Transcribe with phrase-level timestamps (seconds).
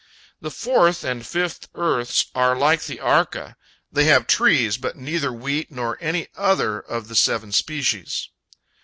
[0.41, 3.55] The fourth and fifth earths are like the Arka;
[3.91, 8.29] they have trees, but neither wheat nor any other of the seven species.